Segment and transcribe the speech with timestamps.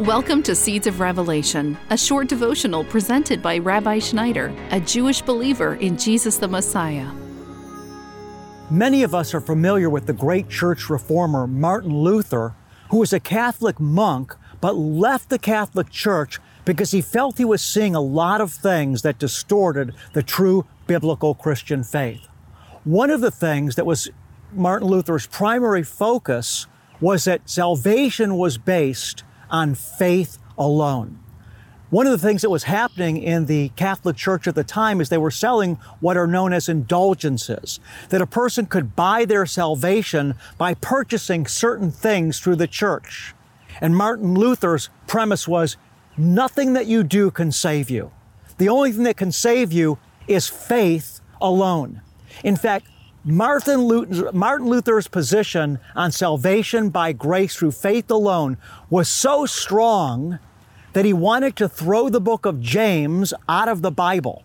[0.00, 5.76] Welcome to Seeds of Revelation, a short devotional presented by Rabbi Schneider, a Jewish believer
[5.76, 7.08] in Jesus the Messiah.
[8.68, 12.56] Many of us are familiar with the great church reformer Martin Luther,
[12.90, 17.62] who was a Catholic monk but left the Catholic Church because he felt he was
[17.62, 22.26] seeing a lot of things that distorted the true biblical Christian faith.
[22.82, 24.10] One of the things that was
[24.52, 26.66] Martin Luther's primary focus
[27.00, 29.22] was that salvation was based
[29.54, 31.16] on faith alone.
[31.90, 35.10] One of the things that was happening in the Catholic Church at the time is
[35.10, 40.34] they were selling what are known as indulgences, that a person could buy their salvation
[40.58, 43.32] by purchasing certain things through the church.
[43.80, 45.76] And Martin Luther's premise was
[46.16, 48.10] nothing that you do can save you.
[48.58, 52.00] The only thing that can save you is faith alone.
[52.42, 52.88] In fact,
[53.26, 58.58] Martin Luther's, Martin Luther's position on salvation by grace through faith alone
[58.90, 60.38] was so strong
[60.92, 64.44] that he wanted to throw the book of James out of the Bible.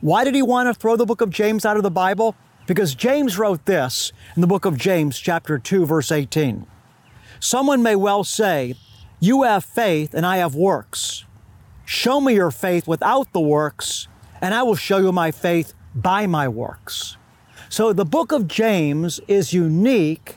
[0.00, 2.36] Why did he want to throw the book of James out of the Bible?
[2.68, 6.66] Because James wrote this in the book of James, chapter 2, verse 18.
[7.40, 8.76] Someone may well say,
[9.18, 11.24] You have faith and I have works.
[11.84, 14.06] Show me your faith without the works,
[14.40, 17.16] and I will show you my faith by my works.
[17.68, 20.36] So the book of James is unique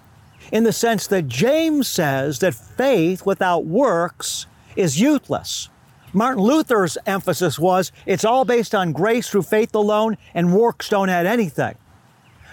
[0.52, 5.69] in the sense that James says that faith without works is useless.
[6.14, 11.09] Martin Luther's emphasis was it's all based on grace through faith alone and works don't
[11.09, 11.75] add anything.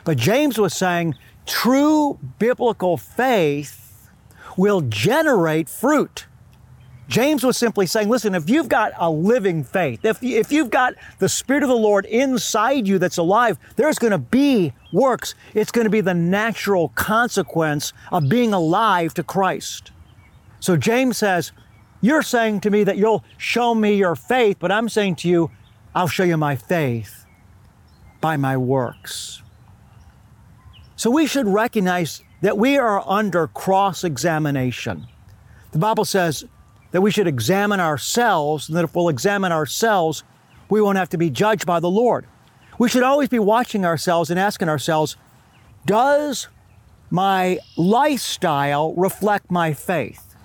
[0.05, 1.15] But James was saying
[1.47, 4.11] true biblical faith
[4.57, 6.27] will generate fruit.
[7.07, 10.95] James was simply saying, listen, if you've got a living faith, if, if you've got
[11.19, 15.35] the Spirit of the Lord inside you that's alive, there's going to be works.
[15.53, 19.93] It's going to be the natural consequence of being alive to Christ.
[20.61, 21.53] So James says,
[22.01, 25.51] You're saying to me that you'll show me your faith, but I'm saying to you,
[25.95, 27.27] I'll show you my faith
[28.21, 29.43] by my works.
[30.97, 35.07] So we should recognize that we are under cross examination.
[35.73, 36.45] The Bible says,
[36.95, 40.23] that we should examine ourselves, and that if we'll examine ourselves,
[40.71, 42.25] we won't have to be judged by the Lord.
[42.79, 45.17] We should always be watching ourselves and asking ourselves,
[45.85, 46.47] does
[47.11, 50.37] my lifestyle reflect my faith?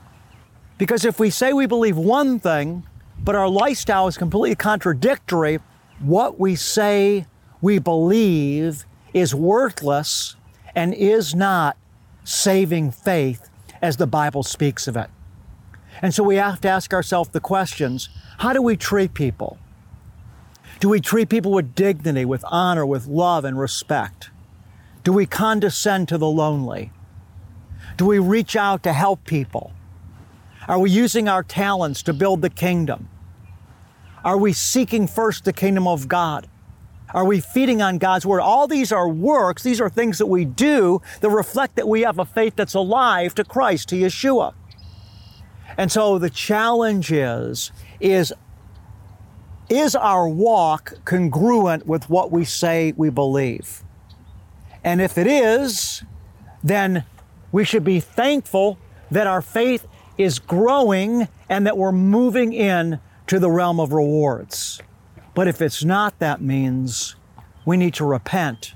[0.80, 2.82] Because if we say we believe one thing,
[3.20, 5.60] but our lifestyle is completely contradictory,
[6.00, 7.28] what we say
[7.62, 10.36] we believe is worthless
[10.74, 11.78] and is not
[12.24, 13.52] saving faith
[13.84, 15.12] as the Bible speaks of it.
[16.02, 19.58] And so we have to ask ourselves the questions how do we treat people?
[20.80, 24.30] Do we treat people with dignity, with honor, with love and respect?
[25.04, 26.92] Do we condescend to the lonely?
[27.98, 29.74] Do we reach out to help people?
[30.70, 33.10] Are we using our talents to build the kingdom?
[34.24, 36.48] Are we seeking first the kingdom of God?
[37.14, 38.42] Are we feeding on God's word?
[38.42, 39.64] All these are works.
[39.64, 43.34] These are things that we do that reflect that we have a faith that's alive
[43.36, 44.54] to Christ, to Yeshua.
[45.80, 48.34] And so the challenge is, is,
[49.70, 53.82] is our walk congruent with what we say we believe?
[54.84, 56.04] And if it is,
[56.62, 57.06] then
[57.54, 58.78] we should be thankful
[59.10, 64.82] that our faith is growing and that we're moving in to the realm of rewards.
[65.34, 67.16] But if it's not, that means
[67.64, 68.74] we need to repent.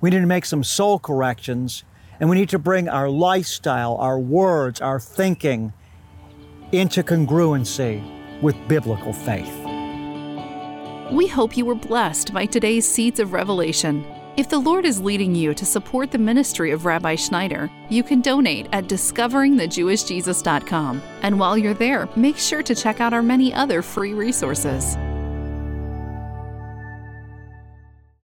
[0.00, 1.82] We need to make some soul corrections
[2.20, 5.72] and we need to bring our lifestyle, our words, our thinking,
[6.72, 8.02] into congruency
[8.40, 9.52] with biblical faith.
[11.12, 14.06] We hope you were blessed by today's Seeds of Revelation.
[14.38, 18.22] If the Lord is leading you to support the ministry of Rabbi Schneider, you can
[18.22, 21.02] donate at discoveringthejewishjesus.com.
[21.20, 24.96] And while you're there, make sure to check out our many other free resources.